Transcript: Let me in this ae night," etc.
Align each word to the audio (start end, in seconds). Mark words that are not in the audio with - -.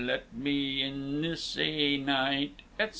Let 0.03 0.33
me 0.33 0.81
in 0.81 1.21
this 1.21 1.55
ae 1.59 1.97
night," 1.97 2.63
etc. 2.79 2.89